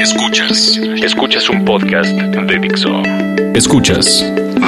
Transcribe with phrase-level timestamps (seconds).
[0.00, 0.78] Escuchas.
[1.04, 3.02] Escuchas un podcast de Dixo.
[3.54, 4.22] Escuchas.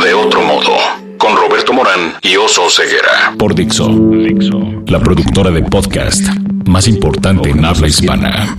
[0.04, 0.76] De otro modo.
[1.16, 3.34] Con Roberto Morán y Oso Ceguera.
[3.38, 3.88] Por Dixo.
[3.88, 4.84] Dixo.
[4.88, 6.20] La productora de podcast
[6.66, 8.58] más importante en habla hispana.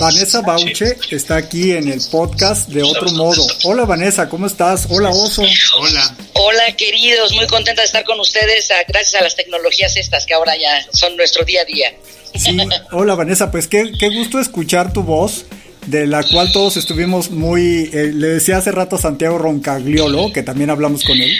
[0.00, 3.44] Vanessa Bauche está aquí en el podcast de otro modo.
[3.64, 4.86] Hola Vanessa, ¿cómo estás?
[4.88, 5.42] Hola Oso.
[5.42, 6.16] Hola.
[6.34, 10.34] Hola queridos, muy contenta de estar con ustedes ah, gracias a las tecnologías estas que
[10.34, 11.92] ahora ya son nuestro día a día.
[12.34, 12.56] Sí,
[12.92, 15.46] hola Vanessa, pues qué, qué gusto escuchar tu voz,
[15.86, 20.42] de la cual todos estuvimos muy, eh, le decía hace rato a Santiago Roncagliolo, que
[20.42, 21.32] también hablamos con él,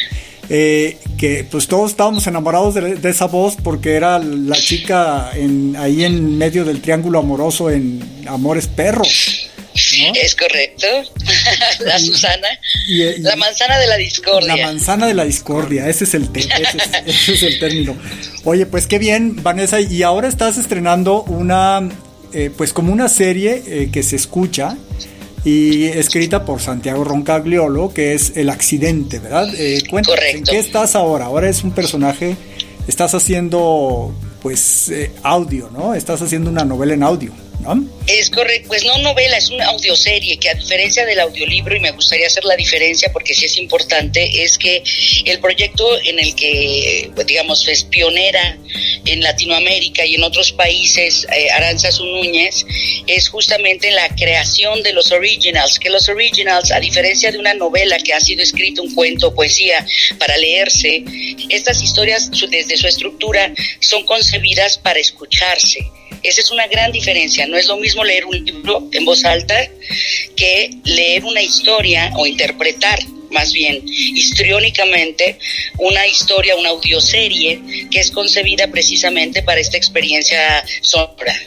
[0.48, 6.04] eh, que pues todos estábamos enamorados de, esa voz porque era la chica en, ahí
[6.04, 9.37] en medio del triángulo amoroso en Amores Perros.
[10.14, 10.86] Es correcto.
[11.80, 12.48] la Susana.
[13.18, 14.56] la manzana de la discordia.
[14.56, 16.28] La manzana de la discordia, ese es el,
[17.06, 17.96] ese es, el término.
[18.44, 19.80] Oye, pues qué bien, Vanessa.
[19.80, 21.88] Y ahora estás estrenando una,
[22.32, 24.76] eh, pues como una serie eh, que se escucha
[25.44, 29.48] y escrita por Santiago Roncagliolo, que es El accidente, ¿verdad?
[29.54, 31.26] Eh, ¿en qué estás ahora?
[31.26, 32.36] Ahora es un personaje,
[32.86, 35.94] estás haciendo pues eh, audio, ¿no?
[35.94, 37.32] Estás haciendo una novela en audio.
[38.06, 41.90] Es correcto, pues no novela, es una audioserie que a diferencia del audiolibro, y me
[41.90, 44.82] gustaría hacer la diferencia porque sí es importante, es que
[45.24, 48.56] el proyecto en el que, pues, digamos, es pionera
[49.04, 52.64] en Latinoamérica y en otros países, eh, Aranzas Núñez,
[53.06, 57.98] es justamente la creación de los originals, que los originals, a diferencia de una novela
[57.98, 59.84] que ha sido escrita, un cuento, poesía,
[60.18, 61.04] para leerse,
[61.50, 65.80] estas historias desde su estructura son concebidas para escucharse
[66.22, 67.46] esa es una gran diferencia.
[67.48, 69.68] No es lo mismo leer un libro en voz alta
[70.36, 72.98] que leer una historia o interpretar
[73.30, 75.38] más bien histriónicamente
[75.78, 81.38] una historia, una audioserie que es concebida precisamente para esta experiencia sonora.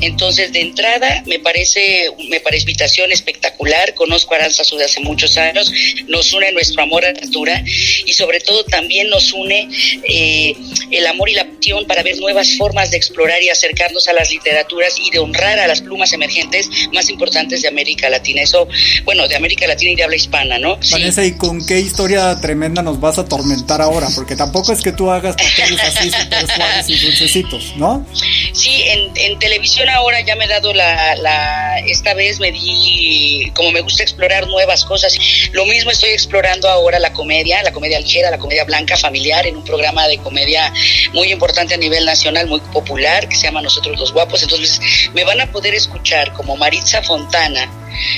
[0.00, 3.94] Entonces, de entrada, me parece, me parece invitación espectacular.
[3.94, 5.70] Conozco a Aranzazu de hace muchos años.
[6.08, 7.62] Nos une nuestro amor a la cultura
[8.04, 9.68] y, sobre todo, también nos une
[10.08, 10.54] eh,
[10.90, 14.30] el amor y la pasión para ver nuevas formas de explorar y acercarnos a las
[14.30, 18.42] literaturas y de honrar a las plumas emergentes más importantes de América Latina.
[18.42, 18.68] Eso,
[19.04, 20.78] bueno, de América Latina y de habla hispana, ¿no?
[20.90, 24.08] Vanessa, ¿y con qué historia tremenda nos vas a atormentar ahora?
[24.14, 28.06] Porque tampoco es que tú hagas papeles así súper suaves y dulcecitos, ¿no?
[28.52, 33.72] Sí, en, en televisión ahora ya me he dado la, esta vez me di, como
[33.72, 35.16] me gusta explorar nuevas cosas,
[35.52, 39.56] lo mismo estoy explorando ahora la comedia, la comedia ligera, la comedia blanca familiar, en
[39.56, 40.72] un programa de comedia
[41.12, 44.80] muy importante a nivel nacional, muy popular, que se llama Nosotros los Guapos, entonces
[45.14, 47.70] me van a poder escuchar como Maritza Fontana,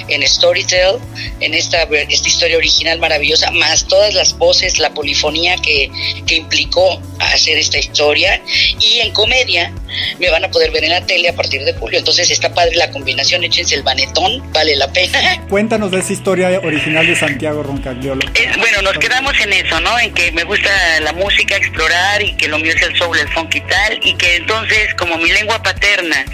[0.08, 0.98] en Storytel,
[1.40, 5.90] en esta, esta historia original maravillosa, más todas las voces, la polifonía que,
[6.26, 8.40] que implicó hacer esta historia.
[8.80, 9.72] Y en comedia
[10.18, 11.98] me van a poder ver en la tele partir de julio.
[12.00, 15.18] Entonces está padre la combinación, échense el banetón, vale la pena.
[15.48, 18.20] Cuéntanos de esa historia original de Santiago Roncagliolo.
[18.58, 19.98] bueno, nos quedamos en eso, ¿no?
[19.98, 20.68] En que me gusta
[21.00, 24.00] la música, explorar y que lo mío es el soul, el funk y tal.
[24.02, 26.24] Y que entonces, como mi lengua paterna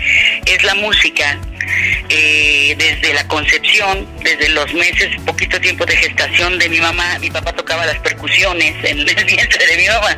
[0.47, 1.39] es la música,
[2.09, 7.31] eh, desde la concepción, desde los meses, poquito tiempo de gestación de mi mamá, mi
[7.31, 10.17] papá tocaba las percusiones en el vientre de mi mamá.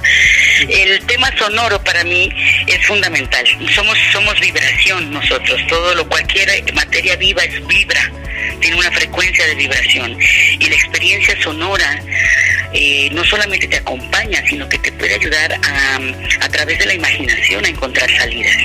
[0.68, 2.28] El tema sonoro para mí
[2.66, 3.46] es fundamental.
[3.74, 8.12] Somos, somos vibración nosotros, todo lo cualquier materia viva es vibra,
[8.60, 10.18] tiene una frecuencia de vibración.
[10.58, 12.00] Y la experiencia sonora
[12.72, 15.98] eh, no solamente te acompaña, sino que te puede ayudar a,
[16.44, 18.56] a través de la imaginación a encontrar salidas.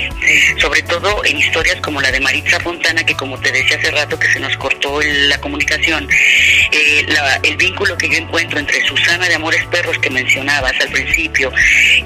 [0.58, 4.18] Sobre todo en historias como la de Maritza Fontana, que como te decía hace rato
[4.18, 6.08] que se nos cortó la comunicación,
[6.72, 7.06] eh,
[7.42, 11.52] el vínculo que yo encuentro entre Susana de Amores Perros que mencionabas al principio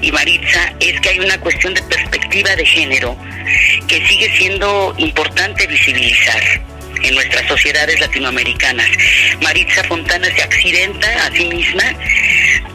[0.01, 3.17] y Maritza es que hay una cuestión de perspectiva de género
[3.87, 6.41] que sigue siendo importante visibilizar
[7.01, 8.89] en nuestras sociedades latinoamericanas.
[9.41, 11.95] Maritza Fontana se accidenta a sí misma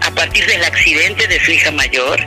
[0.00, 2.26] a partir del accidente de su hija mayor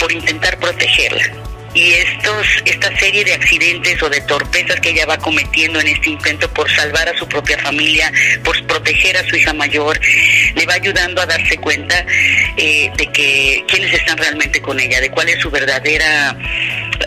[0.00, 1.45] por intentar protegerla
[1.76, 6.10] y estos esta serie de accidentes o de torpezas que ella va cometiendo en este
[6.10, 8.10] intento por salvar a su propia familia,
[8.42, 10.00] por proteger a su hija mayor,
[10.54, 12.06] le va ayudando a darse cuenta
[12.56, 16.34] eh, de que quiénes están realmente con ella, de cuál es su verdadera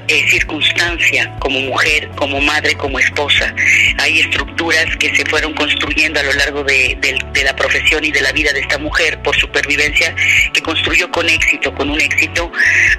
[0.07, 3.53] eh, circunstancia como mujer, como madre, como esposa.
[3.97, 6.95] Hay estructuras que se fueron construyendo a lo largo de,
[7.33, 10.15] de la profesión y de la vida de esta mujer por supervivencia
[10.53, 12.51] que construyó con éxito, con un éxito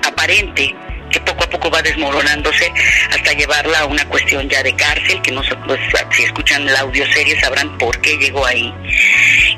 [0.04, 0.74] aparente
[1.10, 2.72] que poco a poco va desmoronándose
[3.10, 5.80] hasta llevarla a una cuestión ya de cárcel, que no pues,
[6.12, 8.72] si escuchan la audioserie sabrán por qué llegó ahí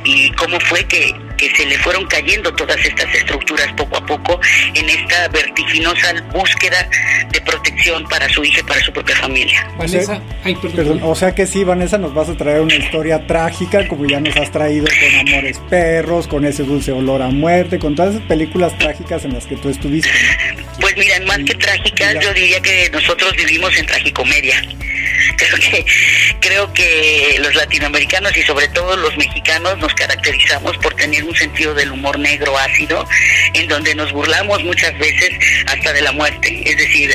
[0.04, 4.40] y cómo fue que, que se le fueron cayendo todas estas estructuras poco a poco
[4.74, 6.88] en esta vertiginosa búsqueda
[7.30, 9.68] de protección para su hija y para su propia familia.
[9.76, 10.20] Vanessa,
[10.74, 11.00] perdón.
[11.02, 14.36] o sea que sí, Vanessa, nos vas a traer una historia trágica, como ya nos
[14.36, 18.76] has traído con Amores Perros, con ese dulce olor a muerte, con todas esas películas
[18.78, 20.10] trágicas en las que tú estuviste.
[20.94, 24.62] Pues mira, más que trágicas, yo diría que nosotros vivimos en tragicomedia.
[25.52, 25.86] Creo que,
[26.40, 31.74] creo que los latinoamericanos y sobre todo los mexicanos nos caracterizamos por tener un sentido
[31.74, 33.06] del humor negro ácido,
[33.54, 35.30] en donde nos burlamos muchas veces
[35.66, 36.62] hasta de la muerte.
[36.64, 37.12] Es decir,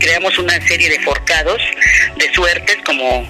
[0.00, 1.60] creamos una serie de forcados,
[2.16, 3.26] de suertes, como,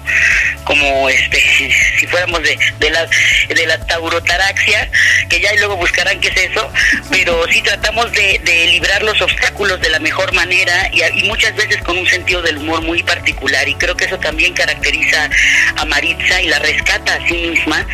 [0.65, 1.41] como este,
[1.99, 3.07] si fuéramos de, de la
[3.49, 4.89] de la taurotaraxia,
[5.29, 6.71] que ya y luego buscarán qué es eso,
[7.09, 11.55] pero sí tratamos de, de librar los obstáculos de la mejor manera y, y muchas
[11.55, 15.29] veces con un sentido del humor muy particular y creo que eso también caracteriza
[15.75, 17.85] a Maritza y la rescata a sí misma,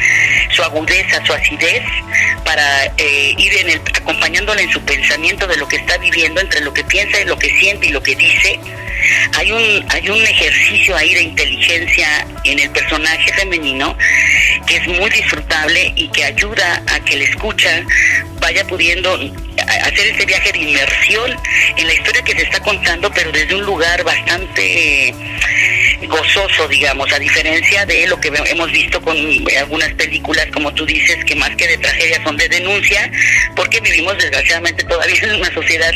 [0.51, 1.83] su agudeza, su acidez,
[2.43, 6.61] para eh, ir en el, acompañándola en su pensamiento de lo que está viviendo, entre
[6.61, 8.59] lo que piensa y lo que siente y lo que dice.
[9.37, 13.97] Hay un, hay un ejercicio ahí de inteligencia en el personaje femenino
[14.67, 17.83] que es muy disfrutable y que ayuda a que el escucha
[18.39, 19.15] vaya pudiendo
[19.83, 21.35] hacer ese viaje de inmersión
[21.77, 25.13] en la historia que se está contando, pero desde un lugar bastante
[26.07, 29.17] gozoso, digamos, a diferencia de lo que hemos visto con
[29.57, 33.11] algunas películas, como tú dices, que más que de tragedia son de denuncia,
[33.55, 35.93] porque vivimos desgraciadamente todavía en una sociedad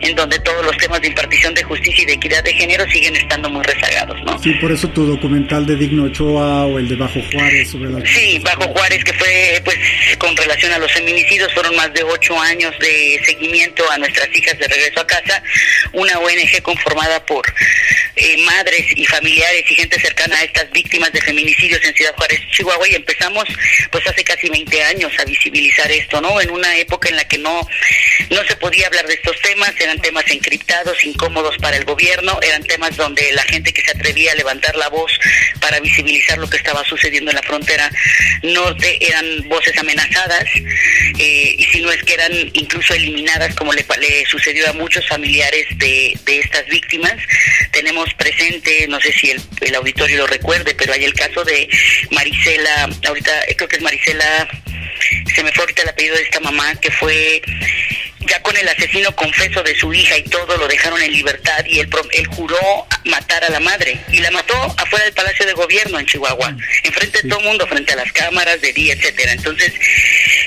[0.00, 3.16] en donde todos los temas de impartición de justicia y de equidad de género siguen
[3.16, 4.38] estando muy rezagados, ¿no?
[4.38, 8.06] Sí, por eso tu documental de Digno Ochoa o el de Bajo Juárez sobre la...
[8.06, 9.78] Sí, Bajo Juárez, que fue, pues,
[10.18, 14.58] con relación a los feminicidios, fueron más de ocho años de seguimiento a nuestras hijas
[14.58, 15.42] de regreso a casa,
[15.92, 17.44] una ONG conformada por
[18.16, 19.04] eh, madres y
[19.40, 23.44] familiares y gente cercana a estas víctimas de feminicidios en Ciudad Juárez, Chihuahua, y empezamos
[23.90, 26.40] pues hace casi 20 años a visibilizar esto, ¿no?
[26.40, 27.66] En una época en la que no,
[28.28, 32.62] no se podía hablar de estos temas, eran temas encriptados, incómodos para el gobierno, eran
[32.64, 35.10] temas donde la gente que se atrevía a levantar la voz
[35.58, 37.90] para visibilizar lo que estaba sucediendo en la frontera
[38.42, 40.44] norte eran voces amenazadas,
[41.18, 45.06] eh, y si no es que eran incluso eliminadas, como le, le sucedió a muchos
[45.08, 47.14] familiares de, de estas víctimas.
[47.72, 51.68] Tenemos presente, no sé si el, auditorio lo recuerde, pero hay el caso de
[52.10, 54.48] Marisela, ahorita creo que es Marisela,
[55.34, 57.42] se me fue ahorita el apellido de esta mamá, que fue
[58.30, 61.80] ya con el asesino confeso de su hija y todo, lo dejaron en libertad y
[61.80, 65.98] él, él juró matar a la madre y la mató afuera del Palacio de Gobierno
[65.98, 69.32] en Chihuahua, enfrente de todo el mundo, frente a las cámaras de día, etcétera.
[69.32, 69.72] Entonces,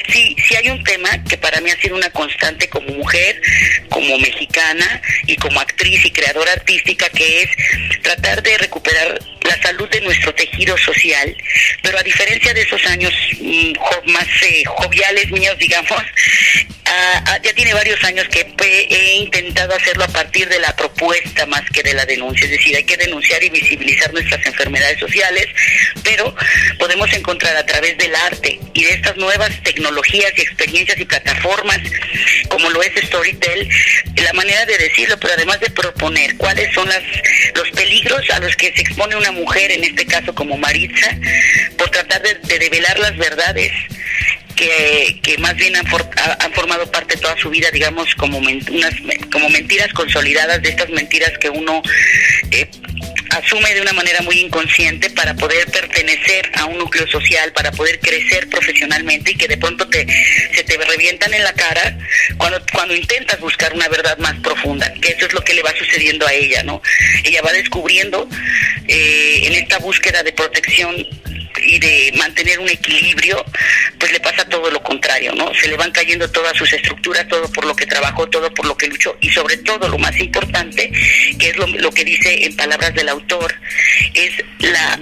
[0.07, 3.41] sí, sí hay un tema que para mí ha sido una constante como mujer,
[3.89, 7.49] como mexicana y como actriz y creadora artística, que es
[8.01, 11.35] tratar de recuperar la salud de nuestro tejido social,
[11.81, 16.01] pero a diferencia de esos años mm, más eh, joviales míos, digamos,
[17.43, 18.45] ya tiene varios años que
[18.89, 22.75] he intentado hacerlo a partir de la propuesta más que de la denuncia, es decir,
[22.75, 25.47] hay que denunciar y visibilizar nuestras enfermedades sociales,
[26.03, 26.35] pero
[26.93, 31.79] podemos encontrar a través del arte y de estas nuevas tecnologías y experiencias y plataformas,
[32.49, 33.67] como lo es Storytel,
[34.15, 37.01] la manera de decirlo, pero además de proponer cuáles son las,
[37.55, 41.17] los peligros a los que se expone una mujer, en este caso como Maritza,
[41.79, 43.71] por tratar de, de develar las verdades
[44.55, 48.93] que, que más bien han, han, formado parte toda su vida, digamos, como, unas,
[49.31, 51.81] como mentiras consolidadas, de estas mentiras que uno
[52.51, 52.69] eh,
[53.33, 57.99] asume de una manera muy inconsciente para poder pertenecer a un núcleo social, para poder
[57.99, 60.05] crecer profesionalmente y que de pronto te,
[60.53, 61.97] se te revientan en la cara
[62.37, 65.73] cuando, cuando intentas buscar una verdad más profunda, que eso es lo que le va
[65.77, 66.81] sucediendo a ella, ¿no?
[67.23, 68.27] Ella va descubriendo
[68.87, 70.95] eh, en esta búsqueda de protección
[71.61, 73.43] y de mantener un equilibrio,
[73.99, 75.53] pues le pasa todo lo contrario, ¿no?
[75.53, 78.77] Se le van cayendo todas sus estructuras, todo por lo que trabajó, todo por lo
[78.77, 80.91] que luchó y sobre todo lo más importante,
[81.39, 83.53] que es lo, que dice en palabras del autor,
[84.13, 84.99] es la,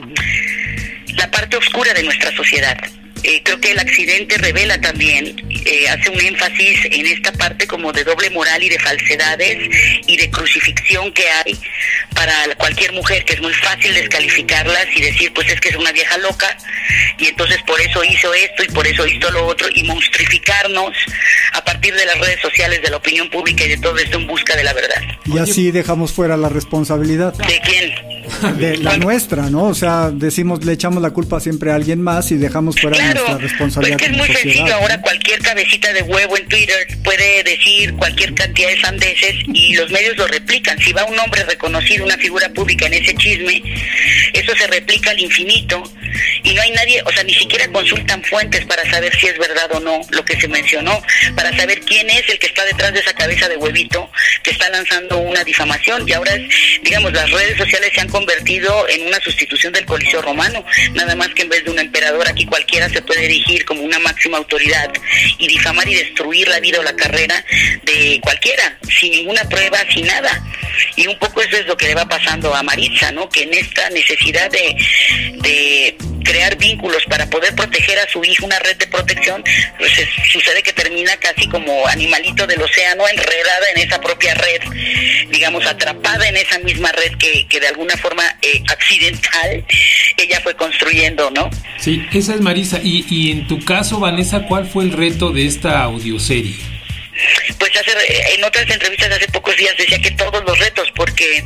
[1.15, 2.77] la parte oscura de nuestra sociedad
[3.24, 5.36] eh, creo que el accidente revela también,
[5.66, 9.58] eh, hace un énfasis en esta parte como de doble moral y de falsedades
[10.08, 11.58] y de crucifixión que hay
[12.16, 15.92] para cualquier mujer, que es muy fácil descalificarlas y decir, pues es que es una
[15.92, 16.58] vieja loca
[17.20, 20.92] y entonces por eso hizo esto y por eso hizo lo otro y monstrificarnos
[21.54, 24.28] a partir de las redes sociales, de la opinión pública y de todo esto en
[24.28, 25.01] busca de la verdad.
[25.25, 27.34] Y así dejamos fuera la responsabilidad.
[27.34, 28.58] ¿De quién?
[28.58, 29.66] De la nuestra, ¿no?
[29.66, 33.11] O sea, decimos, le echamos la culpa siempre a alguien más y dejamos fuera nuestra
[33.13, 33.98] responsabilidad.
[33.98, 38.34] Pues que es muy sencillo, ahora cualquier cabecita de huevo en Twitter puede decir cualquier
[38.34, 40.77] cantidad de sandeces y los medios lo replican.
[40.80, 43.62] Si va un hombre reconocido, una figura pública en ese chisme,
[44.34, 45.84] eso se replica al infinito
[46.44, 49.72] y no hay nadie, o sea, ni siquiera consultan fuentes para saber si es verdad
[49.74, 51.01] o no lo que se mencionó,
[51.36, 54.10] para saber quién es el que está detrás de esa cabeza de huevito
[54.44, 56.34] que está lanzando una difamación y ahora,
[56.84, 61.30] digamos, las redes sociales se han convertido en una sustitución del Coliseo Romano, nada más
[61.30, 64.91] que en vez de un emperador aquí cualquiera se puede erigir como una máxima autoridad
[65.38, 67.44] y difamar y destruir la vida o la carrera
[67.84, 70.44] de cualquiera, sin ninguna prueba, sin nada.
[70.96, 73.30] Y un poco eso es lo que le va pasando a Maritza, ¿no?
[73.30, 78.78] Que en esta necesidad de crear vínculos para poder proteger a su hijo, una red
[78.78, 79.44] de protección,
[79.78, 79.92] pues
[80.32, 84.62] sucede que termina casi como animalito del océano, enredada en esa propia red,
[85.30, 89.66] digamos, atrapada en esa misma red que, que de alguna forma eh, accidental
[90.18, 91.50] ella fue construyendo, ¿no?
[91.78, 92.80] Sí, esa es Marisa.
[92.84, 96.71] Y, y en tu caso, Vanessa, ¿cuál fue el reto de esta audioserie?
[97.58, 97.98] Pues hacer
[98.34, 101.44] en otras entrevistas hace pocos días decía que todos los retos, porque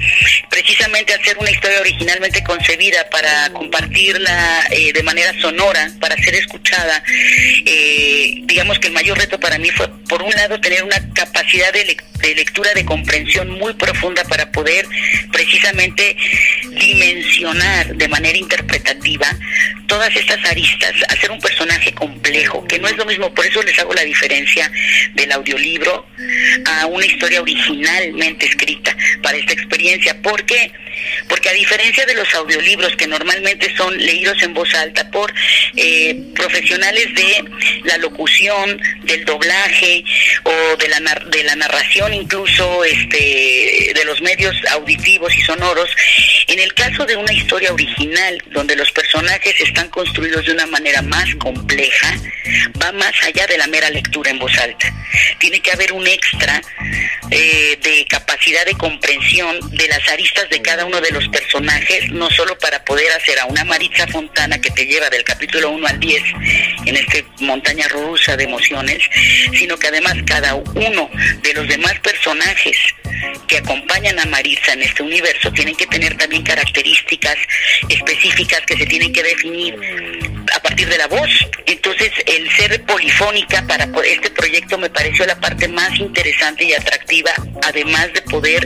[0.49, 7.03] precisamente hacer una historia originalmente concebida para compartirla eh, de manera sonora, para ser escuchada,
[7.65, 11.73] eh, digamos que el mayor reto para mí fue, por un lado, tener una capacidad
[11.73, 14.85] de, de lectura, de comprensión muy profunda para poder
[15.31, 16.15] precisamente
[16.63, 19.27] dimensionar de manera interpretativa
[19.87, 23.77] todas estas aristas, hacer un personaje complejo, que no es lo mismo, por eso les
[23.79, 24.71] hago la diferencia
[25.13, 25.64] del audiolibro
[26.65, 30.21] a una historia originalmente escrita para esta experiencia.
[30.21, 30.71] ¿Por qué?
[31.27, 35.33] Porque a diferencia de los audiolibros que normalmente son leídos en voz alta por
[35.75, 37.45] eh, profesionales de
[37.83, 40.03] la locución, del doblaje
[40.43, 45.89] o de la, de la narración incluso este, de los medios auditivos y sonoros,
[46.47, 51.01] en el caso de una historia original donde los personajes están construidos de una manera
[51.01, 52.15] más compleja,
[52.81, 54.93] va más allá de la mera lectura en voz alta.
[55.39, 56.61] Tiene que haber un extra
[57.31, 62.29] eh, de capacidad de comprensión de las aristas de cada uno de los personajes, no
[62.29, 65.99] solo para poder hacer a una Maritza Fontana que te lleva del capítulo 1 al
[65.99, 66.23] 10
[66.85, 68.99] en este montaña rusa de emociones,
[69.53, 71.09] sino que además cada uno
[71.41, 72.77] de los demás personajes
[73.47, 77.37] que acompañan a Maritza en este universo tienen que tener también características
[77.89, 79.75] específicas que se tienen que definir
[80.53, 81.29] a partir de la voz.
[81.65, 87.31] Entonces, el ser polifónica para este proyecto me pareció la parte más interesante y atractiva,
[87.63, 88.65] además de poder,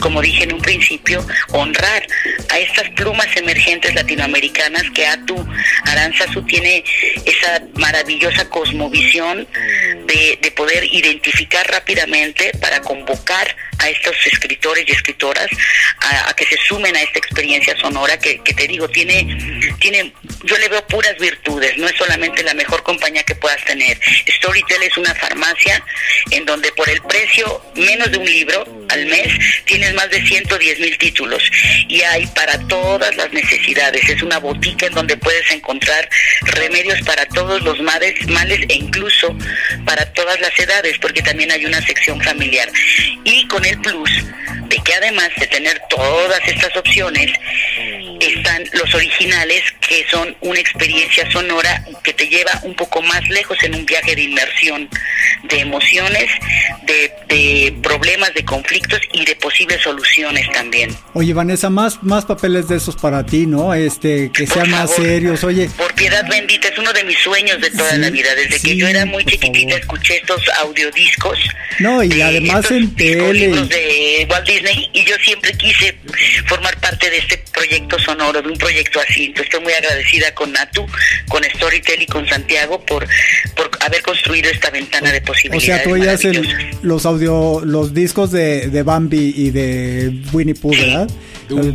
[0.00, 2.04] como dije en un principio, honrar
[2.48, 5.46] a estas plumas emergentes latinoamericanas que Atu
[5.84, 6.82] Aranzazu tiene
[7.24, 13.54] esa maravillosa cosmovisión de, de poder identificar rápidamente para convocar
[13.88, 15.48] estos escritores y escritoras
[16.00, 20.12] a, que se sumen a esta experiencia sonora que, que, te digo, tiene, tiene,
[20.44, 23.98] yo le veo puras virtudes, no es solamente la mejor compañía que puedas tener.
[24.28, 25.82] Storytel es una farmacia
[26.30, 29.32] en donde por el precio menos de un libro al mes
[29.64, 31.42] tienes más de 110 mil títulos
[31.88, 34.08] y hay para todas las necesidades.
[34.08, 36.08] Es una botica en donde puedes encontrar
[36.42, 39.36] remedios para todos los males, males e incluso
[39.84, 42.70] para todas las edades, porque también hay una sección familiar.
[43.24, 44.26] Y con el plus
[44.68, 47.32] de que además de tener todas estas opciones,
[48.26, 53.56] están los originales que son una experiencia sonora que te lleva un poco más lejos
[53.62, 54.88] en un viaje de inmersión,
[55.44, 56.30] de emociones,
[56.86, 60.94] de, de problemas, de conflictos y de posibles soluciones también.
[61.14, 63.74] Oye, Vanessa, más, más papeles de esos para ti, ¿no?
[63.74, 65.68] Este, que sean más serios, oye.
[65.76, 68.34] Por piedad bendita, es uno de mis sueños de toda la vida.
[68.34, 71.38] Desde que yo era muy chiquitita escuché estos audiodiscos.
[71.78, 73.48] No, y además en tele.
[73.48, 75.96] de Walt Disney y yo siempre quise
[76.46, 79.26] formar parte de este proyecto sonoro, de un proyecto así.
[79.26, 80.86] Entonces estoy muy agradecida con Natu,
[81.28, 83.06] con Storytel y con Santiago por,
[83.54, 85.68] por haber construido esta ventana de posibilidades.
[85.68, 86.20] O sea, tú oías
[86.82, 91.08] los audio, los discos de, de Bambi y de Winnie Pooh, ¿verdad?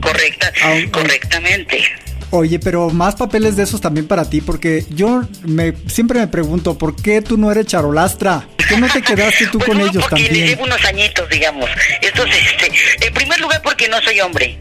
[0.02, 0.52] Correcta,
[0.92, 1.84] correctamente.
[2.30, 6.78] Oye, pero más papeles de esos también para ti, porque yo me siempre me pregunto,
[6.80, 8.48] ¿por qué tú no eres charolastra?
[8.58, 10.48] ¿Por qué no te quedaste tú pues con ellos porque también?
[10.48, 11.70] llevo unos añitos, digamos.
[12.02, 14.58] Entonces, este, en primer lugar, porque no soy hombre.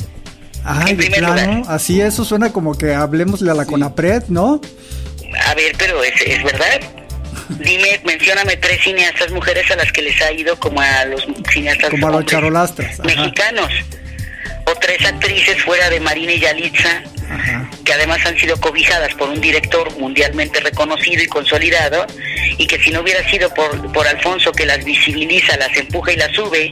[0.65, 4.61] Ay, plano, así eso suena como que hablemosle a la Conapred, ¿no?
[5.47, 6.81] A ver, pero es, es verdad.
[7.49, 11.91] Dime, mencióname tres cineastas mujeres a las que les ha ido como a los cineastas
[11.91, 13.71] como a los charolastras mexicanos.
[14.65, 17.03] O tres actrices fuera de Marina y Yalitza
[17.85, 22.07] que además han sido cobijadas por un director mundialmente reconocido y consolidado
[22.59, 26.17] y que si no hubiera sido por, por Alfonso que las visibiliza, las empuja y
[26.17, 26.71] las sube,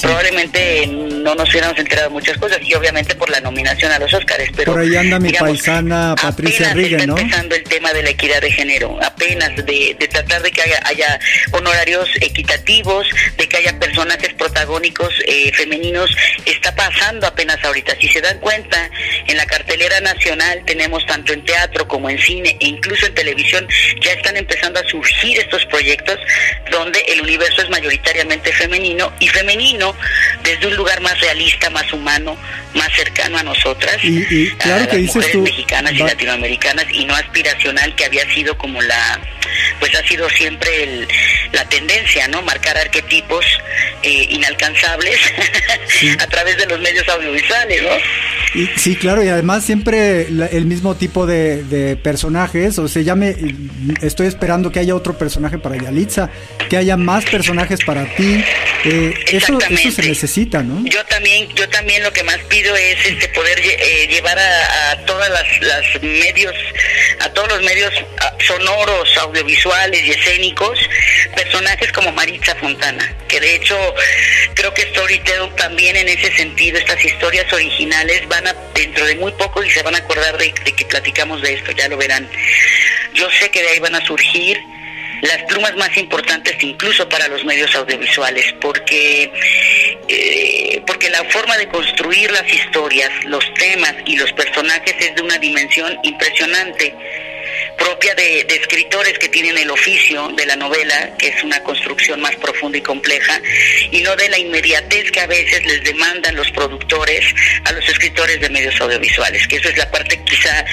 [0.00, 4.12] probablemente no nos hubiéramos enterado de muchas cosas y obviamente por la nominación a los
[4.12, 4.50] Óscares.
[4.54, 7.18] Pero, por ahí anda mi paisana Patricia Riggen, ¿no?
[7.18, 11.20] empezando el tema de la equidad de género, apenas de, tratar de que haya,
[11.52, 13.06] honorarios equitativos,
[13.36, 16.10] de que haya personajes protagónicos eh, femeninos,
[16.44, 17.94] está pasando apenas ahorita.
[18.00, 18.90] Si se dan cuenta
[19.26, 23.66] en la cartelera nacional tenemos tanto en teatro como en cine e incluso en televisión
[24.00, 26.18] ya están empezando a surgir estos proyectos
[26.70, 29.79] donde el universo es mayoritariamente femenino y femenino
[30.42, 32.36] desde un lugar más realista, más humano,
[32.74, 37.14] más cercano a nosotras, y, claro a que dices mujeres mexicanas y latinoamericanas y no
[37.14, 39.20] aspiracional que había sido como la
[39.78, 41.06] pues ha sido siempre
[41.52, 42.42] la tendencia, ¿no?
[42.42, 43.44] Marcar arquetipos
[44.02, 45.18] eh, inalcanzables
[46.20, 47.90] a través de los medios audiovisuales, ¿no?
[48.54, 53.36] Y, sí, claro, y además siempre el mismo tipo de, personajes, o sea, ya me
[54.02, 56.30] estoy esperando que haya otro personaje para Yalitza,
[56.68, 58.44] que haya más personajes para ti,
[58.84, 60.84] eh, eso, eso se necesita, ¿no?
[60.84, 65.30] Yo también, yo también lo que más pido es este poder eh, llevar a, todas
[65.30, 66.54] las, medios,
[67.20, 67.92] a todos los medios
[68.46, 70.78] sonoros, audiovisuales y escénicos,
[71.36, 73.76] personajes como Maritza Fontana, que de hecho
[74.54, 78.39] creo que Storytel también en ese sentido, estas historias originales van
[78.74, 81.88] dentro de muy poco y se van a acordar de, que platicamos de esto, ya
[81.88, 82.28] lo verán.
[83.14, 84.60] Yo sé que de ahí van a surgir
[85.22, 89.30] las plumas más importantes incluso para los medios audiovisuales, porque,
[90.08, 95.22] eh, porque la forma de construir las historias, los temas y los personajes es de
[95.22, 96.94] una dimensión impresionante
[97.78, 102.34] propia de, escritores que tienen el oficio de la novela, que es una construcción más
[102.36, 103.40] profunda y compleja,
[103.90, 107.24] y no de la inmediatez que a veces les demandan los productores
[107.64, 110.64] a los escritores de medios audiovisuales, que eso es la parte quizá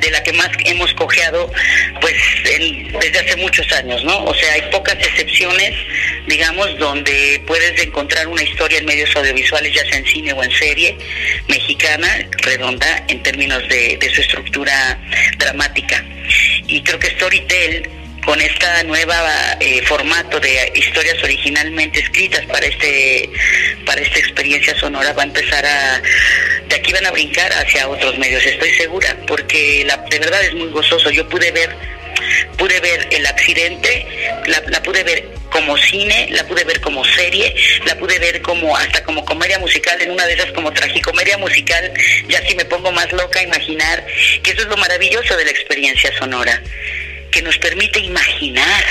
[0.00, 1.52] de la que más hemos cojeado
[2.00, 4.24] pues desde hace muchos años, ¿no?
[4.24, 5.74] O sea, hay pocas excepciones,
[6.26, 10.50] digamos, donde puedes encontrar una historia en medios audiovisuales, ya sea en cine o en
[10.50, 10.96] serie,
[11.48, 14.98] mexicana, redonda en términos de su estructura
[15.38, 16.04] dramática
[16.66, 17.88] y creo que Storytel
[18.24, 23.28] con esta nueva eh, formato de historias originalmente escritas para este
[23.84, 26.00] para esta experiencia sonora va a empezar a
[26.68, 30.54] de aquí van a brincar hacia otros medios estoy segura porque la, de verdad es
[30.54, 31.10] muy gozoso.
[31.10, 31.74] Yo pude ver
[32.56, 34.06] pude ver el accidente
[34.46, 37.54] la, pude ver como cine, la pude ver como serie,
[37.86, 41.92] la pude ver como hasta como comedia musical, en una de esas como tragicomedia musical,
[42.28, 44.04] ya si me pongo más loca a imaginar,
[44.42, 46.62] que eso es lo maravilloso de la experiencia sonora,
[47.30, 48.84] que nos permite imaginar.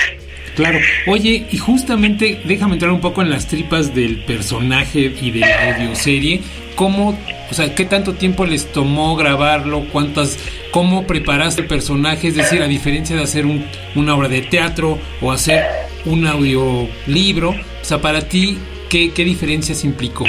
[0.56, 5.40] Claro, oye, y justamente déjame entrar un poco en las tripas del personaje y de
[5.40, 6.42] la audioserie,
[6.76, 7.20] ¿cómo,
[7.54, 9.86] o sea, qué tanto tiempo les tomó grabarlo?
[9.92, 10.39] ¿Cuántas,
[10.72, 12.30] cómo preparaste el personaje?
[12.30, 13.63] Es decir, a diferencia de hacer un,
[13.94, 15.63] una obra de teatro o hacer
[16.06, 18.58] un audiolibro, o sea, para ti,
[18.89, 20.26] ¿qué, qué diferencias implicó?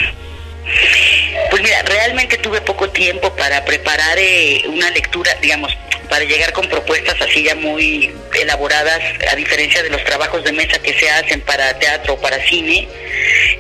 [1.51, 5.74] Pues mira, realmente tuve poco tiempo para preparar eh, una lectura, digamos,
[6.15, 10.79] para llegar con propuestas así ya muy elaboradas, a diferencia de los trabajos de mesa
[10.79, 12.87] que se hacen para teatro o para cine.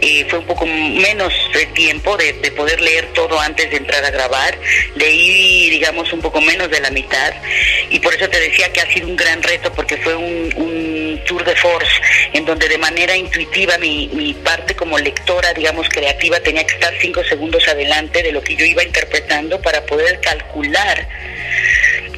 [0.00, 4.10] Eh, fue un poco menos de tiempo de, poder leer todo antes de entrar a
[4.10, 4.56] grabar.
[4.94, 7.34] Leí, digamos, un poco menos de la mitad
[7.90, 11.42] y por eso te decía que ha sido un gran reto porque fue un, tour
[11.44, 11.90] de force
[12.34, 16.92] en donde de manera intuitiva mi, mi parte como lectora, digamos, creativa tenía que estar
[17.00, 21.08] cinco segundos adelante de lo que yo iba interpretando para poder calcular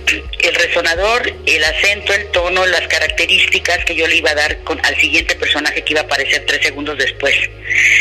[0.07, 4.81] el resonador, el acento, el tono, las características que yo le iba a dar con,
[4.85, 7.35] al siguiente personaje que iba a aparecer tres segundos después.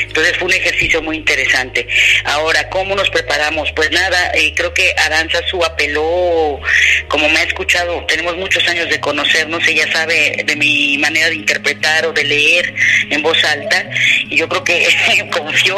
[0.03, 1.87] Entonces fue un ejercicio muy interesante.
[2.25, 3.71] Ahora, ¿cómo nos preparamos?
[3.75, 6.59] Pues nada, eh, creo que Aranza su apeló,
[7.07, 11.35] como me ha escuchado, tenemos muchos años de conocernos, ella sabe de mi manera de
[11.35, 12.73] interpretar o de leer
[13.09, 13.89] en voz alta,
[14.29, 14.87] y yo creo que
[15.31, 15.77] confió,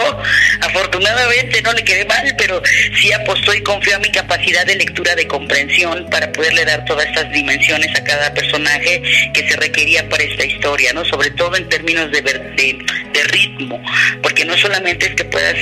[0.62, 2.62] afortunadamente no le quedé mal, pero
[3.00, 7.06] sí apostó y confió a mi capacidad de lectura, de comprensión, para poderle dar todas
[7.06, 9.04] estas dimensiones a cada personaje
[9.36, 11.06] que se requería para esta historia, ¿no?
[11.06, 13.80] Sobre todo en términos de, de, de ritmo,
[14.24, 15.56] porque no solamente es que puedas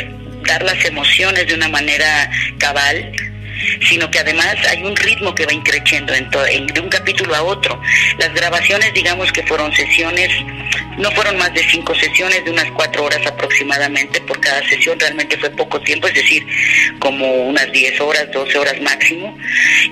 [0.48, 3.12] dar las emociones de una manera cabal,
[3.88, 7.80] sino que además hay un ritmo que va increciendo en de un capítulo a otro.
[8.18, 10.30] Las grabaciones, digamos que fueron sesiones,
[10.98, 15.38] no fueron más de cinco sesiones, de unas cuatro horas aproximadamente por cada sesión, realmente
[15.38, 16.46] fue poco tiempo, es decir,
[17.00, 19.38] como unas diez horas, doce horas máximo,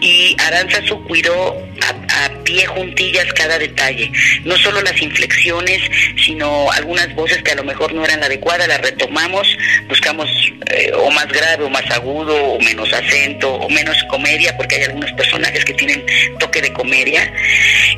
[0.02, 4.12] y Aranzazu cuidó a, a pie juntillas cada detalle,
[4.44, 5.82] no solo las inflexiones,
[6.24, 9.48] sino algunas voces que a lo mejor no eran la adecuada, las retomamos,
[9.88, 10.30] buscamos
[10.72, 14.84] eh, o más grave o más agudo o menos acento o menos comedia, porque hay
[14.84, 16.06] algunos personajes que tienen
[16.40, 17.32] toque de comedia.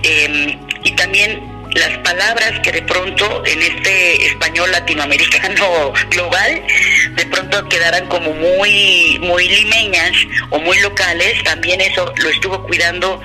[0.04, 1.42] Em, y también
[1.76, 6.62] las palabras que de pronto en este español latinoamericano global
[7.16, 10.14] de pronto quedaran como muy muy limeñas
[10.52, 13.22] o muy locales, también eso lo estuvo cuidando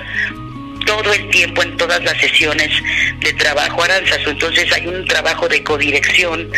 [0.85, 2.69] todo el tiempo en todas las sesiones
[3.19, 4.31] de trabajo Aranzazu.
[4.31, 6.51] Entonces hay un trabajo de codirección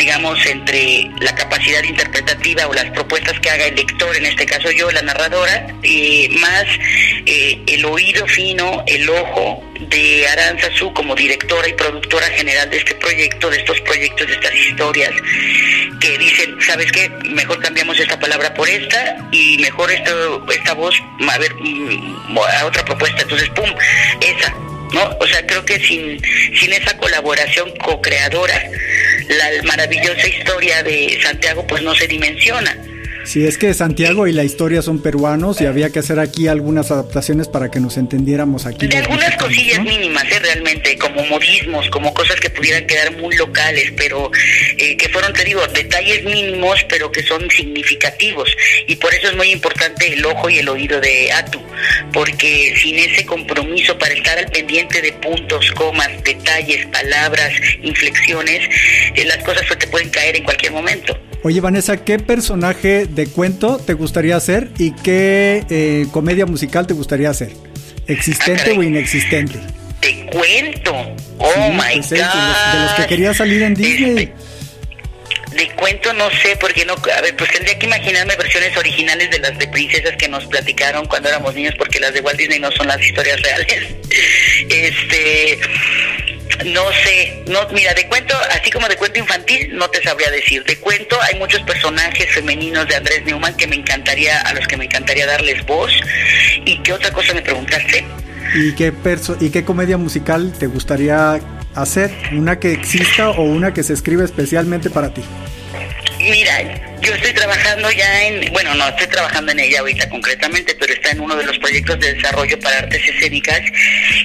[0.00, 4.70] digamos, entre la capacidad interpretativa o las propuestas que haga el lector, en este caso
[4.70, 6.64] yo, la narradora, eh, más
[7.26, 12.94] eh, el oído fino, el ojo de Aranzazú como directora y productora general de este
[12.94, 15.12] proyecto, de estos proyectos, de estas historias,
[16.00, 17.10] que dicen, ¿sabes qué?
[17.34, 20.94] Mejor cambiamos esta palabra por esta y mejor esto, esta voz,
[21.28, 23.70] a ver, mm, a otra propuesta, entonces, ¡pum!
[24.22, 24.50] Esa,
[24.94, 25.14] ¿no?
[25.20, 26.18] O sea, creo que sin,
[26.58, 28.70] sin esa colaboración co-creadora,
[29.30, 32.76] la maravillosa historia de Santiago pues no se dimensiona.
[33.24, 36.90] Sí, es que Santiago y la historia son peruanos y había que hacer aquí algunas
[36.90, 38.86] adaptaciones para que nos entendiéramos aquí.
[38.86, 40.38] De algunas cosillas mínimas, ¿eh?
[40.38, 44.30] realmente, como modismos, como cosas que pudieran quedar muy locales, pero
[44.78, 48.50] eh, que fueron, te digo, detalles mínimos, pero que son significativos.
[48.86, 51.60] Y por eso es muy importante el ojo y el oído de Atu,
[52.12, 57.52] porque sin ese compromiso para estar al pendiente de puntos, comas, detalles, palabras,
[57.82, 58.68] inflexiones,
[59.14, 61.18] eh, las cosas te pueden caer en cualquier momento.
[61.42, 66.92] Oye, Vanessa, ¿qué personaje de cuento te gustaría hacer y qué eh, comedia musical te
[66.92, 67.52] gustaría hacer?
[68.06, 69.58] ¿Existente o inexistente?
[70.02, 70.92] De cuento.
[71.38, 72.08] Oh my God.
[72.08, 74.18] Pues, de, los, que quería salir en Disney.
[74.18, 74.34] Este,
[75.56, 79.38] de cuento no sé, porque no, a ver, pues tendría que imaginarme versiones originales de
[79.38, 82.70] las de princesas que nos platicaron cuando éramos niños, porque las de Walt Disney no
[82.72, 83.66] son las historias reales.
[84.68, 85.58] Este,
[86.66, 90.62] no sé, no, mira, de cuento, así como de cuento infantil, no te sabría decir.
[90.64, 94.76] De cuento hay muchos personajes femeninos de Andrés Neumann que me encantaría, a los que
[94.76, 95.92] me encantaría darles voz.
[96.64, 98.04] ¿Y qué otra cosa me preguntaste?
[98.54, 101.40] ¿Y qué, perso ¿Y qué comedia musical te gustaría
[101.74, 102.10] hacer?
[102.32, 105.22] ¿Una que exista o una que se escribe especialmente para ti?
[106.30, 106.62] Mira,
[107.00, 111.10] yo estoy trabajando ya en, bueno, no estoy trabajando en ella ahorita concretamente, pero está
[111.10, 113.60] en uno de los proyectos de desarrollo para artes escénicas.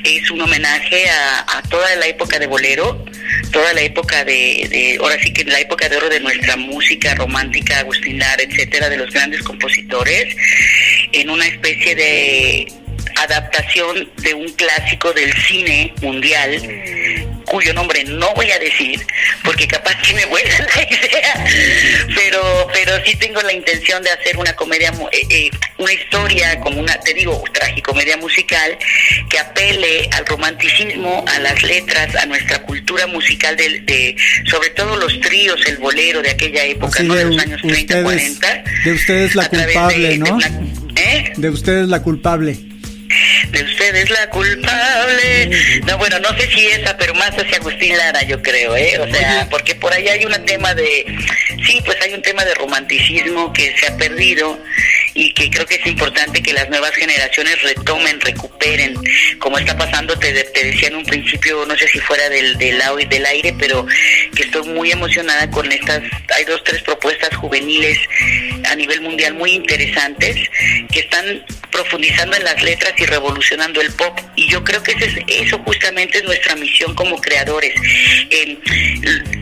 [0.03, 3.03] Es un homenaje a, toda la época de bolero,
[3.51, 7.15] toda la época de, de, ahora sí que la época de oro de nuestra música
[7.15, 10.35] romántica, Agustín etcétera, de los grandes compositores,
[11.11, 12.67] en una especie de
[13.17, 16.61] adaptación de un clásico del cine mundial
[17.45, 19.05] cuyo nombre no voy a decir
[19.43, 21.45] porque capaz que me vuelva la idea
[22.15, 26.79] pero pero sí tengo la intención de hacer una comedia eh, eh, una historia como
[26.79, 28.77] una te digo tragicomedia musical
[29.29, 34.95] que apele al romanticismo a las letras a nuestra cultura musical de, de sobre todo
[34.97, 37.15] los tríos el bolero de aquella época ¿no?
[37.15, 40.39] de, los años 30 40 de ustedes la culpable no
[40.95, 41.33] ¿eh?
[41.35, 42.74] de ustedes la culpable
[43.55, 45.49] de usted es la culpable.
[45.87, 48.99] No, bueno, no sé si esa, pero más hacia Agustín Lara, yo creo, ¿eh?
[48.99, 51.05] O sea, porque por ahí hay un tema de,
[51.65, 54.59] sí, pues hay un tema de romanticismo que se ha perdido
[55.15, 58.95] y que creo que es importante que las nuevas generaciones retomen, recuperen,
[59.39, 63.25] como está pasando, te, decía en un principio, no sé si fuera del, del, del
[63.25, 63.87] aire, pero
[64.35, 66.01] que estoy muy emocionada con estas,
[66.35, 67.97] hay dos, tres propuestas juveniles
[68.65, 70.49] a nivel mundial muy interesantes
[70.91, 74.19] que están profundizando en las letras y revolucionando el pop.
[74.35, 77.73] Y yo creo que ese es, eso justamente es nuestra misión como creadores.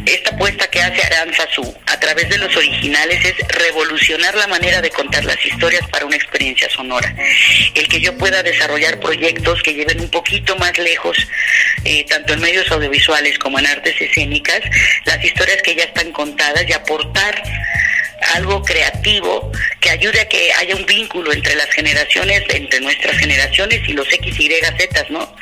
[0.06, 4.90] esta apuesta que hace Aranzazu a través de los originales es revolucionar la manera de
[4.90, 7.16] contar las historias para una experiencia sonora.
[7.74, 11.18] El que yo pueda desarrollar proyectos que lleven un poquito más lejos,
[11.86, 14.62] eh, tanto en medios audiovisuales como en artes escénicas,
[15.06, 17.42] las historias que ya están contadas y aportar
[18.34, 23.82] algo creativo que ayude a que haya un vínculo entre las generaciones, entre nuestras generaciones
[23.88, 24.50] y los X, Y,
[25.10, 25.36] ¿no?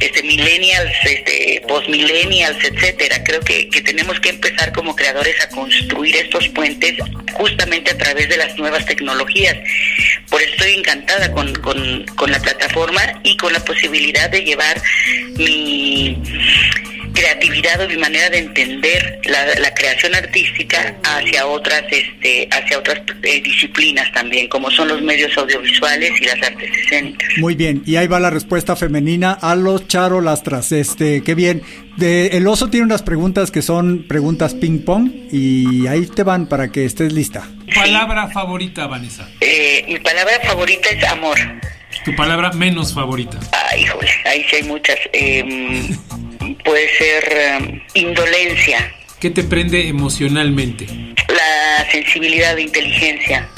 [0.00, 3.22] Este, millennials, este, postmillennials, etcétera.
[3.24, 6.96] Creo que, que tenemos que empezar como creadores a construir estos puentes
[7.32, 9.56] justamente a través de las nuevas tecnologías.
[10.28, 14.80] Por eso estoy encantada con, con, con la plataforma y con la posibilidad de llevar
[15.36, 16.18] mi
[17.16, 23.40] creatividad o mi manera de entender la, creación artística hacia otras este hacia otras eh,
[23.42, 27.28] disciplinas también como son los medios audiovisuales y las artes escénicas.
[27.38, 30.72] Muy bien y ahí va la respuesta femenina a los charolastras.
[30.72, 31.62] Este qué bien.
[31.96, 36.46] De, el oso tiene unas preguntas que son preguntas ping pong y ahí te van
[36.46, 37.48] para que estés lista.
[37.74, 39.28] Palabra favorita Vanessa.
[39.40, 41.38] Eh, mi palabra favorita es amor.
[42.04, 43.38] Tu palabra menos favorita.
[43.70, 44.98] Ay híjole ahí sí hay muchas.
[45.12, 45.88] Eh,
[46.54, 48.92] puede ser em, indolencia.
[49.20, 50.86] ¿Qué te prende emocionalmente?
[51.28, 53.48] La sensibilidad de inteligencia.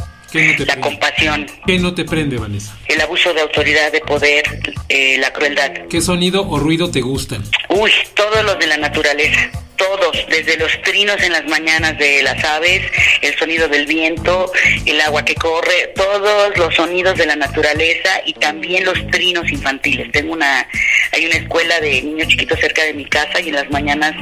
[0.67, 1.47] la compasión.
[1.67, 2.77] ¿Qué no te prende, Vanessa?
[2.87, 4.45] El abuso de autoridad, de poder,
[4.89, 5.73] eh, la crueldad.
[5.89, 7.43] ¿Qué sonido o ruido te gustan?
[7.69, 9.51] Uy, todos los de la naturaleza.
[9.79, 12.83] Todos, desde los trinos en las mañanas de las aves,
[13.23, 14.53] el sonido del viento,
[14.85, 20.13] el agua que corre, todos los sonidos de la naturaleza y también los trinos infantiles.
[20.13, 20.69] Tengo una,
[21.13, 24.13] hay una escuela de niños chiquitos cerca de mi casa y en las mañanas,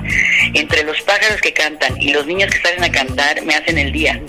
[0.54, 3.90] entre los pájaros que cantan y los niños que salen a cantar, me hacen el
[3.90, 4.20] día.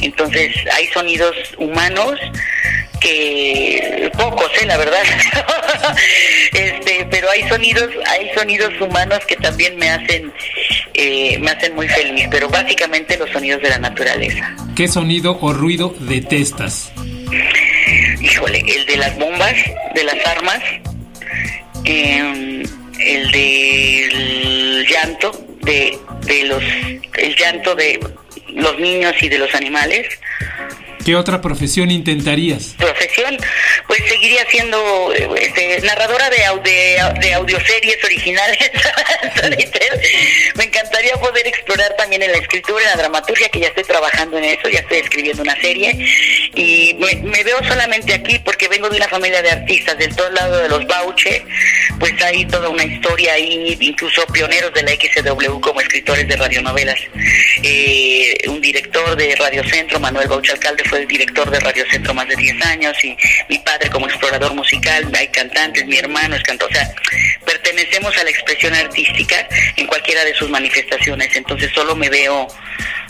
[0.00, 2.18] Entonces hay sonidos humanos
[3.04, 5.02] que pocos, eh, la verdad.
[6.52, 10.32] este, pero hay sonidos, hay sonidos humanos que también me hacen,
[10.94, 12.26] eh, me hacen muy feliz.
[12.30, 14.56] Pero básicamente los sonidos de la naturaleza.
[14.74, 16.92] ¿Qué sonido o ruido detestas?
[18.20, 19.54] Híjole, el de las bombas,
[19.94, 20.62] de las armas,
[21.84, 22.62] em,
[22.98, 26.62] el del llanto, de, de los,
[27.18, 28.00] el llanto de
[28.54, 30.18] los niños y de los animales
[31.04, 32.74] ¿Qué otra profesión intentarías?
[32.78, 33.36] Profesión,
[33.86, 38.58] pues seguiría siendo este, narradora de, de, audioseries originales.
[40.56, 44.38] Me encantaría poder explorar también en la escritura, en la dramaturgia, que ya estoy trabajando
[44.38, 45.94] en eso, ya estoy escribiendo una serie.
[46.54, 50.56] Y me, veo solamente aquí porque vengo de una familia de artistas del todo lado
[50.56, 51.44] de los Bauche,
[51.98, 57.00] pues hay toda una historia ahí, incluso pioneros de la XW como escritores de radionovelas.
[57.62, 62.14] Eh, un director de Radio Centro, Manuel Bauche Alcalde, fue el director de Radio Centro
[62.14, 63.16] más de 10 años y
[63.48, 66.88] mi padre como explorador musical, hay cantantes, mi hermano es cantor, o sea,
[67.44, 72.48] pertenecemos a la expresión artística en cualquiera de sus manifestaciones, entonces solo me veo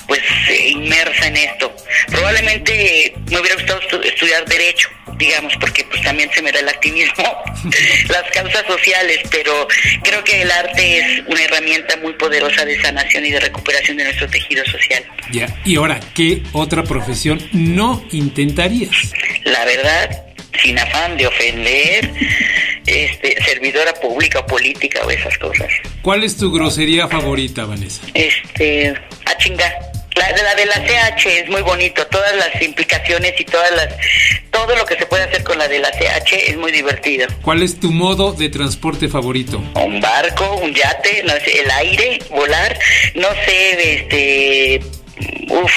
[0.07, 0.21] pues
[0.51, 1.75] eh, inmersa en esto.
[2.09, 7.25] Probablemente me hubiera gustado estudiar derecho, digamos, porque pues también se me da el activismo,
[8.09, 9.67] las causas sociales, pero
[10.03, 14.05] creo que el arte es una herramienta muy poderosa de sanación y de recuperación de
[14.05, 15.05] nuestro tejido social.
[15.31, 17.41] Ya, y ahora, ¿qué otra profesión
[17.75, 19.13] no intentarías?
[19.45, 20.25] La verdad,
[20.63, 22.11] sin afán de ofender,
[22.87, 25.69] este, servidora pública o política o esas cosas.
[26.03, 28.03] ¿Cuál es tu grosería favorita, Vanessa?
[28.15, 28.95] Este,
[29.27, 29.73] a chingar.
[30.17, 33.89] La, la de la CH es muy bonito, todas las implicaciones y todas las
[34.55, 37.27] todo lo que se puede hacer con la de la CH es muy divertido.
[37.43, 39.59] ¿Cuál es tu modo de transporte favorito?
[39.75, 42.79] Un barco, un yate, no sé, el aire, volar,
[43.17, 44.81] no sé, este,
[45.51, 45.73] uf,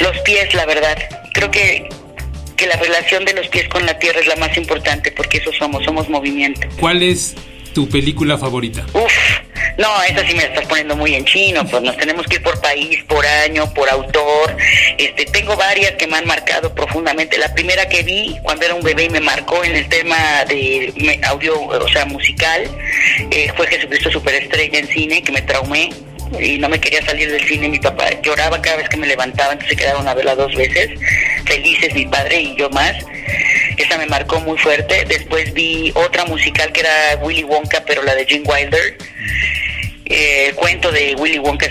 [0.00, 0.98] los pies, la verdad.
[1.32, 1.88] Creo que
[2.60, 5.50] que la relación de los pies con la tierra es la más importante porque eso
[5.50, 6.68] somos, somos movimiento.
[6.78, 7.34] ¿Cuál es
[7.72, 8.84] tu película favorita?
[8.92, 9.12] Uf,
[9.78, 12.60] no, esa sí me estás poniendo muy en chino, pues nos tenemos que ir por
[12.60, 14.54] país, por año, por autor.
[14.98, 17.38] Este, tengo varias que me han marcado profundamente.
[17.38, 21.18] La primera que vi cuando era un bebé y me marcó en el tema de
[21.22, 22.70] audio, o sea, musical,
[23.30, 25.88] eh, fue Jesucristo Superestrella en cine, que me traumé
[26.38, 27.68] y no me quería salir del cine.
[27.68, 30.90] Mi papá lloraba cada vez que me levantaba, entonces se quedaron a verla dos veces.
[31.46, 32.94] Felices mi padre y yo más.
[33.76, 35.04] Esa me marcó muy fuerte.
[35.06, 38.96] Después vi otra musical que era Willy Wonka, pero la de Jim Wilder
[40.10, 41.68] el cuento de Willy Wonka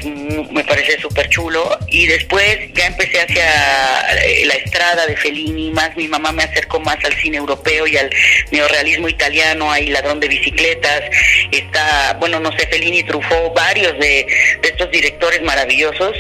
[0.52, 1.78] me parece súper chulo.
[1.88, 6.80] Y después ya empecé hacia eh, la estrada de Fellini, más mi mamá me acercó
[6.80, 8.10] más al cine europeo y al
[8.52, 11.04] neorrealismo italiano, hay Ladrón de Bicicletas,
[11.52, 14.26] está, bueno, no sé, Fellini, Truffaut, varios de,
[14.62, 16.16] de estos directores maravillosos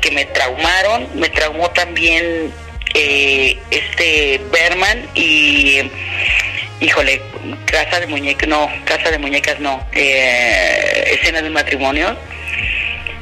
[0.00, 2.52] que me traumaron, me traumó también
[2.98, 5.82] eh, este Berman y
[6.80, 7.20] híjole,
[7.64, 12.16] casa de muñecas, no, casa de muñecas no, eh, escena de matrimonio.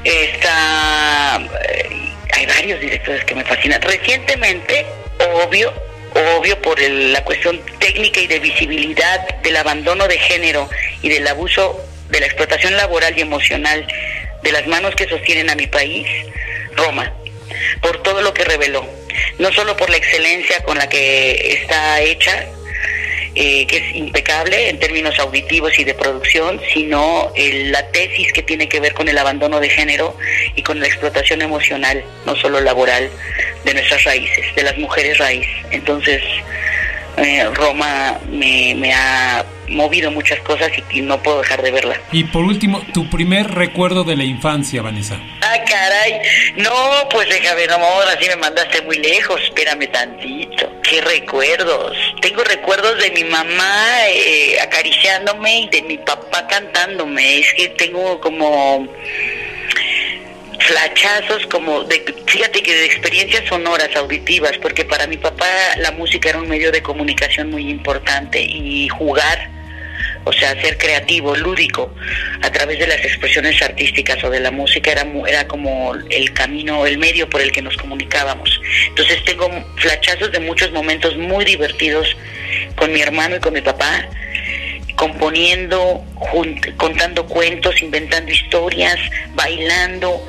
[0.05, 1.89] Está, eh,
[2.33, 3.81] hay varios directores que me fascinan.
[3.81, 4.87] Recientemente,
[5.47, 5.73] obvio,
[6.37, 10.69] obvio por la cuestión técnica y de visibilidad del abandono de género
[11.03, 13.87] y del abuso de la explotación laboral y emocional
[14.43, 16.07] de las manos que sostienen a mi país,
[16.77, 17.13] Roma,
[17.81, 18.87] por todo lo que reveló,
[19.39, 22.47] no solo por la excelencia con la que está hecha,
[23.35, 28.69] eh, que es impecable en términos auditivos y de producción, sino la tesis que tiene
[28.69, 30.17] que ver con el abandono de género
[30.55, 33.11] y con la explotación emocional, no solo laboral,
[33.65, 35.49] de nuestras raíces, de las mujeres raíz.
[35.71, 36.23] Entonces,
[37.17, 42.01] eh, Roma me, me, ha movido muchas cosas y, no puedo dejar de verla.
[42.13, 45.19] Y por último, tu primer recuerdo de la infancia, Vanessa.
[45.43, 46.21] Ah, caray.
[46.57, 49.41] No, pues déjame, no, ahora sí me mandaste muy lejos.
[49.43, 50.71] Espérame tantito.
[50.83, 51.97] ¿Qué recuerdos?
[52.21, 57.39] Tengo recuerdos de mi mamá eh, acariciándome y de mi papá cantándome.
[57.39, 58.87] Es que tengo como
[60.61, 65.47] flachazos como de, fíjate que de experiencias sonoras, auditivas, porque para mi papá
[65.79, 69.51] la música era un medio de comunicación muy importante y jugar,
[70.25, 71.95] o sea, ser creativo, lúdico,
[72.43, 76.87] a través de las expresiones artísticas o de la música era, era como el camino,
[76.87, 78.61] el medio por el que nos comunicábamos.
[78.89, 82.17] Entonces tengo flachazos de muchos momentos muy divertidos
[82.77, 84.09] con mi hermano y con mi papá
[84.97, 86.05] componiendo,
[86.77, 88.99] contando cuentos, inventando historias,
[89.35, 90.23] bailando.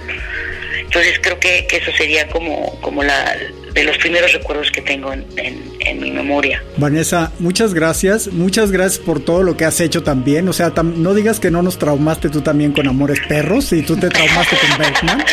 [0.80, 3.36] Entonces creo que, eso sería como, como la,
[3.74, 6.64] de los primeros recuerdos que tengo en, en, mi memoria.
[6.78, 10.48] Vanessa, muchas gracias, muchas gracias por todo lo que has hecho también.
[10.48, 13.98] O sea, no digas que no nos traumaste tú también con Amores Perros y tú
[13.98, 15.26] te traumaste con Bergman.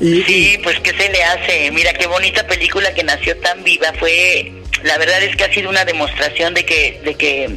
[0.00, 1.70] sí, pues qué se le hace.
[1.72, 3.92] Mira qué bonita película que nació tan viva.
[3.98, 4.52] Fue,
[4.84, 7.48] la verdad es que ha sido una demostración de que, de que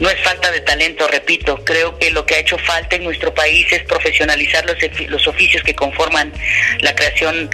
[0.00, 1.64] no es falta de talento, repito.
[1.64, 4.76] Creo que lo que ha hecho falta en nuestro país es profesionalizar los,
[5.08, 6.32] los oficios que conforman
[6.80, 7.48] la creación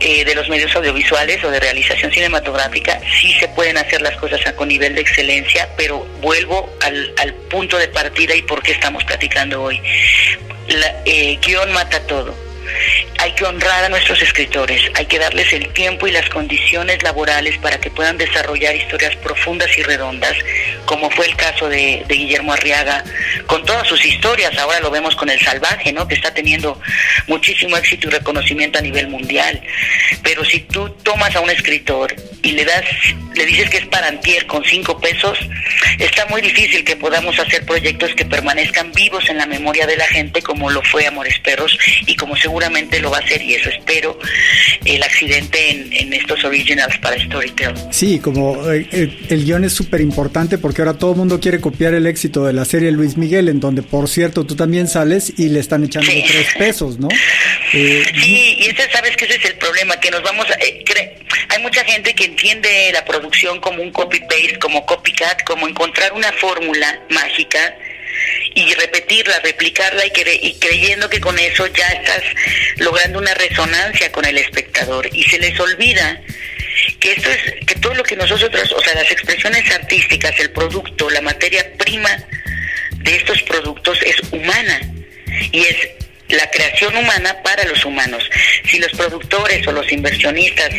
[0.00, 4.40] eh, de los medios audiovisuales o de realización cinematográfica, sí se pueden hacer las cosas
[4.52, 9.02] con nivel de excelencia, pero vuelvo al, al punto de partida y por qué estamos
[9.04, 9.80] platicando hoy.
[11.06, 12.45] Eh, guion mata todo
[13.18, 17.58] hay que honrar a nuestros escritores, hay que darles el tiempo y las condiciones laborales
[17.58, 20.36] para que puedan desarrollar historias profundas y redondas,
[20.84, 23.04] como fue el caso de, Guillermo Arriaga,
[23.46, 26.08] con todas sus historias, ahora lo vemos con El Salvaje, ¿no?
[26.08, 26.80] que está teniendo
[27.26, 29.60] muchísimo éxito y reconocimiento a nivel mundial.
[30.22, 32.84] Pero si tú tomas a un escritor y le das,
[33.34, 35.38] le dices que es parantier con cinco pesos,
[35.98, 40.06] está muy difícil que podamos hacer proyectos que permanezcan vivos en la memoria de la
[40.06, 43.54] gente, como lo fue Amores Perros y como seguro seguramente lo va a hacer y
[43.54, 44.18] eso espero
[44.86, 47.74] el accidente en, estos originals para Storytel.
[47.90, 48.88] Sí, como eh,
[49.28, 52.54] el, guion es súper importante porque ahora todo el mundo quiere copiar el éxito de
[52.54, 56.10] la serie Luis Miguel, en donde por cierto tú también sales y le están echando
[56.10, 57.08] tres pesos, ¿no?
[57.74, 60.54] Eh, sí, y ese, sabes que ese es el problema, que nos vamos a...
[60.54, 60.82] Eh,
[61.50, 66.32] hay mucha gente que entiende la producción como un copy-paste, como copycat, como encontrar una
[66.32, 67.76] fórmula mágica
[68.54, 72.22] y repetirla, replicarla y, creyendo que con eso ya estás
[72.76, 76.20] logrando una resonancia con el espectador y se les olvida
[77.00, 81.10] que esto es que todo lo que nosotros, o sea, las expresiones artísticas, el producto,
[81.10, 82.10] la materia prima
[82.92, 84.80] de estos productos es humana
[85.52, 85.76] y es
[86.28, 88.28] la creación humana para los humanos.
[88.68, 90.70] Si los productores o los inversionistas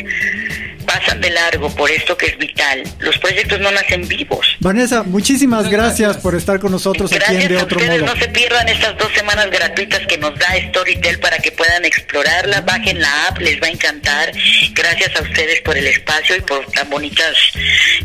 [0.88, 2.82] pasan de largo por esto que es vital.
[3.00, 4.48] Los proyectos no nacen vivos.
[4.60, 8.06] Vanessa, muchísimas gracias, por estar con nosotros aquí en De Otro Modo.
[8.06, 12.62] No se pierdan estas dos semanas gratuitas que nos da Storytel para que puedan explorarla.
[12.62, 14.32] Bajen la app, les va a encantar.
[14.74, 17.36] Gracias a ustedes por el espacio y por tan bonitas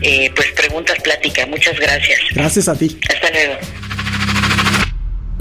[0.02, 1.46] eh, pues preguntas, plática.
[1.46, 2.18] Muchas gracias.
[2.34, 2.98] Gracias a ti.
[3.08, 3.54] Hasta luego.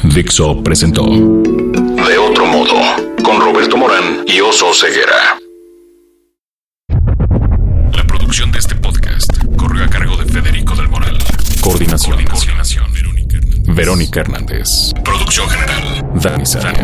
[0.04, 2.76] Dixo presentó De Otro Modo
[3.24, 5.38] con Roberto Morán y Oso Ceguera.
[8.32, 11.18] De este podcast corre a cargo de Federico del Moral.
[11.60, 12.18] Coordinación.
[12.94, 13.76] Verónica Hernández.
[13.76, 14.94] Verónica Hernández.
[15.04, 16.06] Producción general.
[16.16, 16.82] Dani Sadia.